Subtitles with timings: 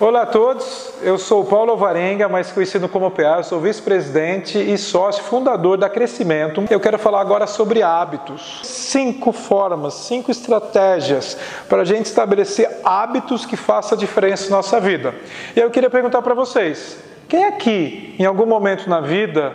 [0.00, 5.22] Olá a todos, eu sou Paulo Alvarenga, mais conhecido como PA, sou vice-presidente e sócio
[5.22, 6.64] fundador da Crescimento.
[6.70, 8.60] Eu quero falar agora sobre hábitos.
[8.64, 11.36] Cinco formas, cinco estratégias
[11.68, 15.14] para a gente estabelecer hábitos que façam diferença na nossa vida.
[15.54, 16.98] E eu queria perguntar para vocês,
[17.28, 19.54] quem aqui, em algum momento na vida,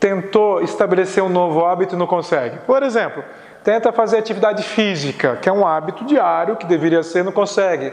[0.00, 2.58] tentou estabelecer um novo hábito e não consegue?
[2.60, 3.22] Por exemplo,
[3.62, 7.92] tenta fazer atividade física, que é um hábito diário que deveria ser, não consegue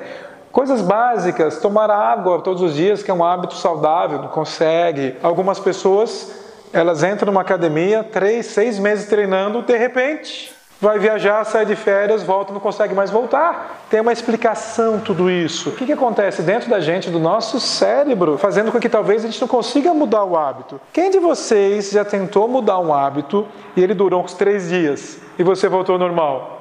[0.52, 5.16] Coisas básicas, tomar água todos os dias, que é um hábito saudável, não consegue.
[5.24, 6.32] Algumas pessoas,
[6.74, 12.24] elas entram numa academia, três, seis meses treinando, de repente vai viajar, sai de férias,
[12.24, 13.86] volta, não consegue mais voltar.
[13.88, 15.70] Tem uma explicação tudo isso.
[15.70, 19.28] O que, que acontece dentro da gente, do nosso cérebro, fazendo com que talvez a
[19.28, 20.82] gente não consiga mudar o hábito?
[20.92, 25.44] Quem de vocês já tentou mudar um hábito e ele durou uns três dias e
[25.44, 26.61] você voltou ao normal?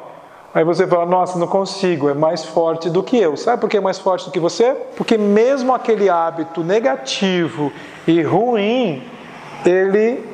[0.52, 3.36] Aí você fala, nossa, não consigo, é mais forte do que eu.
[3.36, 4.74] Sabe por que é mais forte do que você?
[4.96, 7.72] Porque mesmo aquele hábito negativo
[8.06, 9.02] e ruim,
[9.64, 10.24] ele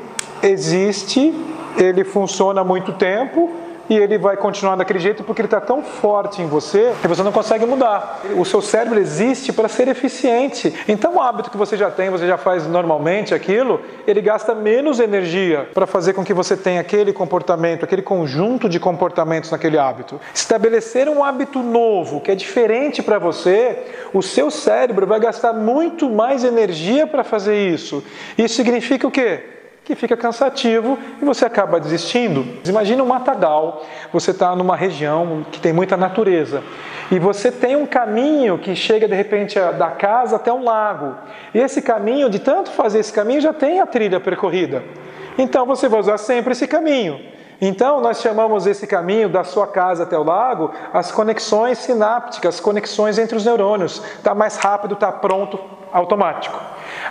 [0.42, 1.34] existe,
[1.76, 3.52] ele funciona há muito tempo
[3.88, 7.22] e ele vai continuar daquele jeito porque ele está tão forte em você que você
[7.22, 8.20] não consegue mudar.
[8.36, 10.74] O seu cérebro existe para ser eficiente.
[10.88, 15.00] Então, o hábito que você já tem, você já faz normalmente aquilo, ele gasta menos
[15.00, 20.20] energia para fazer com que você tenha aquele comportamento, aquele conjunto de comportamentos naquele hábito.
[20.34, 23.78] Estabelecer um hábito novo que é diferente para você,
[24.12, 28.02] o seu cérebro vai gastar muito mais energia para fazer isso.
[28.36, 29.55] Isso significa o quê?
[29.86, 32.44] Que fica cansativo e você acaba desistindo.
[32.68, 36.60] Imagina um matagal, você está numa região que tem muita natureza
[37.08, 41.14] e você tem um caminho que chega de repente da casa até um lago.
[41.54, 44.82] E esse caminho, de tanto fazer esse caminho, já tem a trilha percorrida.
[45.38, 47.20] Então você vai usar sempre esse caminho.
[47.58, 53.18] Então, nós chamamos esse caminho da sua casa até o lago as conexões sinápticas, conexões
[53.18, 54.02] entre os neurônios.
[54.16, 55.58] Está mais rápido, está pronto,
[55.90, 56.60] automático.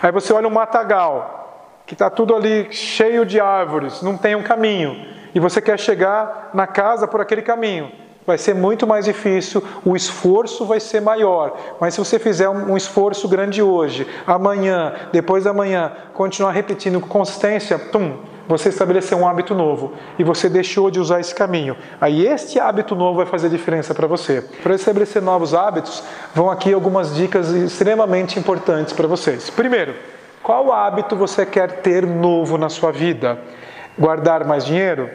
[0.03, 1.44] Aí você olha um matagal,
[1.85, 6.51] que está tudo ali cheio de árvores, não tem um caminho, e você quer chegar
[6.53, 7.91] na casa por aquele caminho,
[8.25, 11.57] vai ser muito mais difícil, o esforço vai ser maior.
[11.79, 17.07] Mas se você fizer um esforço grande hoje, amanhã, depois da manhã, continuar repetindo com
[17.07, 18.17] consistência, tum,
[18.47, 21.75] você estabeleceu um hábito novo e você deixou de usar esse caminho.
[21.99, 24.41] Aí este hábito novo vai fazer diferença para você.
[24.61, 26.03] Para estabelecer novos hábitos,
[26.33, 29.49] vão aqui algumas dicas extremamente importantes para vocês.
[29.49, 29.95] Primeiro,
[30.45, 33.39] qual hábito você quer ter novo na sua vida?
[33.97, 35.09] Guardar mais dinheiro?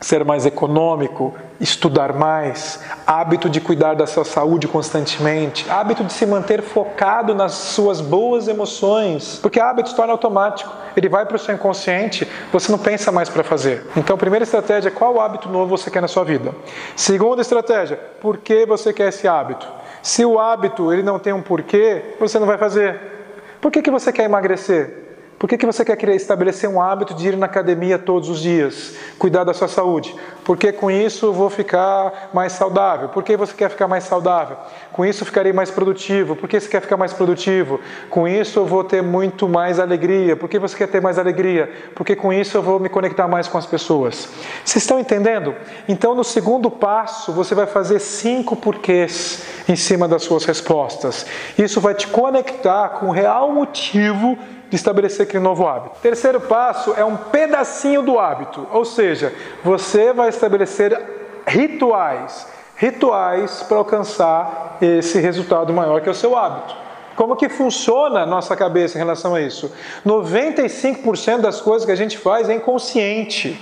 [0.00, 1.32] Ser mais econômico?
[1.60, 2.82] Estudar mais?
[3.06, 5.70] Hábito de cuidar da sua saúde constantemente?
[5.70, 9.38] Hábito de se manter focado nas suas boas emoções?
[9.40, 13.28] Porque hábito se torna automático, ele vai para o seu inconsciente, você não pensa mais
[13.28, 13.86] para fazer.
[13.96, 16.52] Então, primeira estratégia, qual hábito novo você quer na sua vida?
[16.96, 19.68] Segunda estratégia, por que você quer esse hábito?
[20.02, 23.17] Se o hábito ele não tem um porquê, você não vai fazer.
[23.60, 25.08] Por que, que você quer emagrecer?
[25.38, 28.40] Por que, que você quer querer estabelecer um hábito de ir na academia todos os
[28.40, 30.12] dias, cuidar da sua saúde?
[30.44, 33.08] Porque com isso vou ficar mais saudável.
[33.10, 34.56] Por que você quer ficar mais saudável?
[34.92, 36.34] Com isso ficarei mais produtivo.
[36.34, 37.78] Por que você quer ficar mais produtivo?
[38.10, 40.34] Com isso eu vou ter muito mais alegria.
[40.34, 41.70] Por que você quer ter mais alegria?
[41.94, 44.28] Porque com isso eu vou me conectar mais com as pessoas.
[44.64, 45.54] Vocês estão entendendo?
[45.88, 51.26] Então no segundo passo você vai fazer cinco porquês em cima das suas respostas.
[51.58, 54.38] Isso vai te conectar com o real motivo
[54.70, 55.98] de estabelecer aquele novo hábito.
[56.00, 60.98] Terceiro passo é um pedacinho do hábito, ou seja, você vai estabelecer
[61.46, 62.46] rituais,
[62.76, 66.76] rituais para alcançar esse resultado maior que é o seu hábito.
[67.16, 69.72] Como que funciona a nossa cabeça em relação a isso?
[70.06, 73.58] 95% das coisas que a gente faz é inconsciente.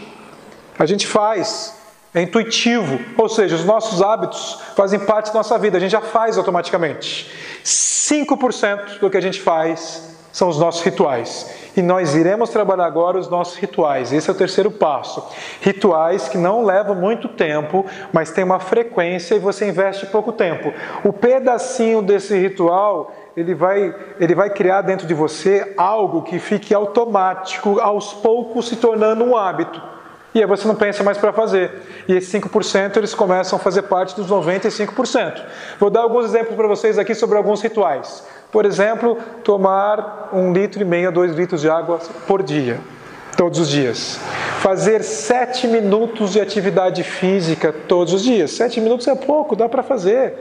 [0.79, 1.75] A gente faz,
[2.17, 6.01] é intuitivo, ou seja, os nossos hábitos fazem parte da nossa vida, a gente já
[6.01, 7.31] faz automaticamente.
[7.63, 11.55] 5% do que a gente faz são os nossos rituais.
[11.77, 14.15] E nós iremos trabalhar agora os nossos rituais.
[14.15, 15.23] Esse é o terceiro passo.
[15.61, 20.73] Rituais que não levam muito tempo, mas tem uma frequência e você investe pouco tempo.
[21.05, 26.73] O pedacinho desse ritual, ele vai, ele vai criar dentro de você algo que fique
[26.73, 29.96] automático, aos poucos se tornando um hábito.
[30.35, 31.73] E aí você não pensa mais para fazer.
[32.07, 35.43] E esses 5% eles começam a fazer parte dos 95%.
[35.79, 38.23] Vou dar alguns exemplos para vocês aqui sobre alguns rituais.
[38.53, 42.79] Por exemplo, tomar um litro e meio a dois litros de água por dia,
[43.37, 44.21] todos os dias.
[44.61, 48.51] Fazer sete minutos de atividade física todos os dias.
[48.51, 50.35] Sete minutos é pouco, dá para fazer.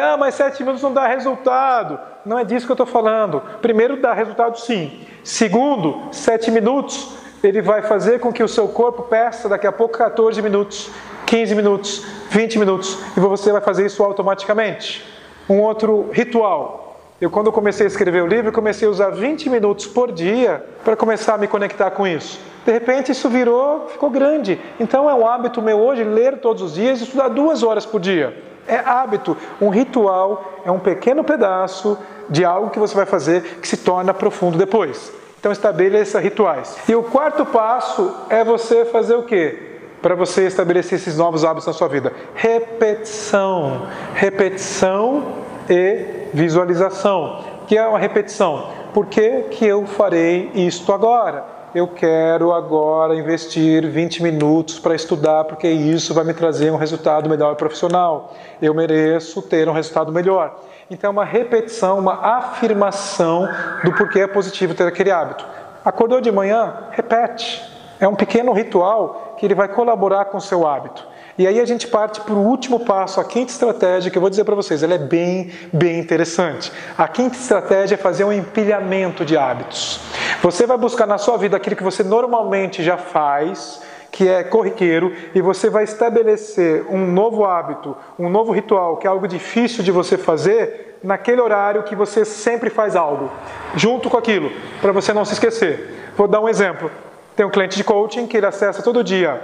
[0.00, 1.98] Ah, mas sete minutos não dá resultado.
[2.24, 3.42] Não é disso que eu estou falando.
[3.60, 5.00] Primeiro, dá resultado sim.
[5.22, 9.96] Segundo, sete minutos ele vai fazer com que o seu corpo peça daqui a pouco
[9.98, 10.90] 14 minutos,
[11.26, 15.04] 15 minutos, 20 minutos, e você vai fazer isso automaticamente.
[15.48, 16.82] Um outro ritual
[17.20, 20.96] Eu, quando comecei a escrever o livro, comecei a usar 20 minutos por dia para
[20.96, 22.40] começar a me conectar com isso.
[22.66, 24.60] De repente, isso virou, ficou grande.
[24.80, 28.00] Então, é um hábito meu hoje ler todos os dias e estudar duas horas por
[28.00, 28.36] dia.
[28.66, 29.36] É hábito.
[29.60, 31.96] Um ritual é um pequeno pedaço
[32.28, 35.12] de algo que você vai fazer que se torna profundo depois.
[35.44, 36.74] Então, estabeleça rituais.
[36.88, 39.72] E o quarto passo é você fazer o quê?
[40.00, 42.12] para você estabelecer esses novos hábitos na sua vida?
[42.34, 43.86] Repetição.
[44.14, 45.34] Repetição
[45.68, 47.44] e visualização.
[47.66, 48.70] Que é uma repetição?
[48.94, 51.53] Por que, que eu farei isto agora?
[51.74, 57.28] Eu quero agora investir 20 minutos para estudar, porque isso vai me trazer um resultado
[57.28, 58.32] melhor profissional.
[58.62, 60.54] Eu mereço ter um resultado melhor.
[60.88, 63.48] Então, é uma repetição, uma afirmação
[63.82, 65.44] do porquê é positivo ter aquele hábito.
[65.84, 66.84] Acordou de manhã?
[66.92, 67.60] Repete.
[67.98, 71.04] É um pequeno ritual que ele vai colaborar com o seu hábito.
[71.36, 74.30] E aí a gente parte para o último passo, a quinta estratégia, que eu vou
[74.30, 76.70] dizer para vocês, ela é bem, bem interessante.
[76.96, 79.98] A quinta estratégia é fazer um empilhamento de hábitos.
[80.40, 83.82] Você vai buscar na sua vida aquilo que você normalmente já faz,
[84.12, 89.10] que é corriqueiro, e você vai estabelecer um novo hábito, um novo ritual, que é
[89.10, 93.28] algo difícil de você fazer, naquele horário que você sempre faz algo,
[93.74, 96.12] junto com aquilo, para você não se esquecer.
[96.16, 96.92] Vou dar um exemplo.
[97.34, 99.42] Tem um cliente de coaching que ele acessa todo dia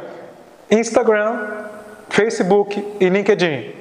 [0.71, 1.37] Instagram,
[2.21, 3.73] Facebook e LinkedIn.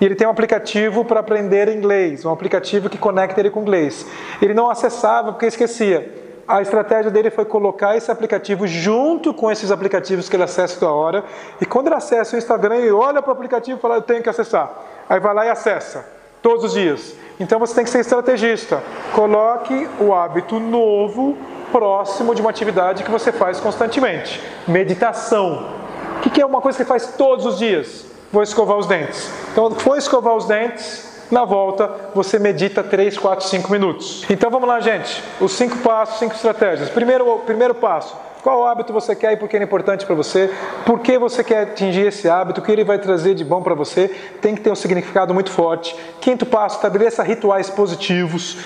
[0.00, 4.06] E ele tem um aplicativo para aprender inglês, um aplicativo que conecta ele com inglês.
[4.40, 6.08] Ele não acessava porque esquecia.
[6.46, 10.92] A estratégia dele foi colocar esse aplicativo junto com esses aplicativos que ele acessa toda
[10.92, 11.24] hora.
[11.60, 14.22] E quando ele acessa o Instagram, ele olha para o aplicativo e fala: Eu tenho
[14.22, 14.72] que acessar.
[15.08, 16.08] Aí vai lá e acessa,
[16.40, 17.16] todos os dias.
[17.40, 18.80] Então você tem que ser estrategista.
[19.12, 21.36] Coloque o hábito novo
[21.72, 24.40] próximo de uma atividade que você faz constantemente.
[24.68, 25.79] Meditação.
[26.24, 28.04] O que é uma coisa que faz todos os dias?
[28.32, 29.30] Vou escovar os dentes.
[29.52, 34.24] Então, foi escovar os dentes, na volta você medita 3, 4, 5 minutos.
[34.28, 35.22] Então vamos lá, gente.
[35.40, 36.90] Os cinco passos, cinco estratégias.
[36.90, 38.16] Primeiro, primeiro passo.
[38.42, 40.50] Qual hábito você quer e por que é importante para você?
[40.86, 42.60] Por que você quer atingir esse hábito?
[42.60, 44.08] O que ele vai trazer de bom para você?
[44.40, 45.94] Tem que ter um significado muito forte.
[46.20, 48.56] Quinto passo, estabeleça rituais positivos.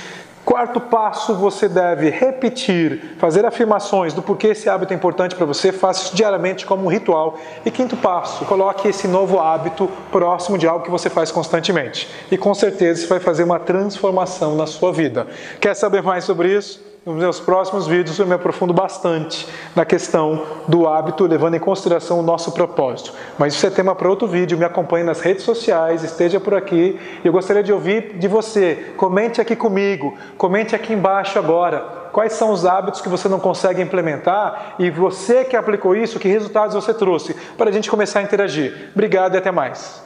[0.45, 5.73] Quarto passo, você deve repetir, fazer afirmações do porquê esse hábito é importante para você,
[5.73, 7.39] faça isso diariamente como um ritual.
[7.65, 12.09] E quinto passo, coloque esse novo hábito próximo de algo que você faz constantemente.
[12.31, 15.27] E com certeza isso vai fazer uma transformação na sua vida.
[15.59, 16.94] Quer saber mais sobre isso?
[17.07, 19.47] Nos meus próximos vídeos eu me aprofundo bastante
[19.77, 23.13] na questão do hábito, levando em consideração o nosso propósito.
[23.37, 24.57] Mas isso é tema para outro vídeo.
[24.57, 26.99] Me acompanhe nas redes sociais, esteja por aqui.
[27.23, 28.95] Eu gostaria de ouvir de você.
[28.97, 32.09] Comente aqui comigo, comente aqui embaixo agora.
[32.11, 36.29] Quais são os hábitos que você não consegue implementar e você que aplicou isso, que
[36.29, 38.89] resultados você trouxe, para a gente começar a interagir.
[38.95, 40.03] Obrigado e até mais.